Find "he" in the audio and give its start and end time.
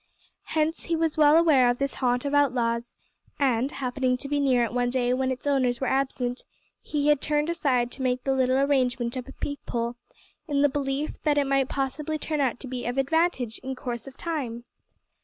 0.85-0.95, 6.81-7.09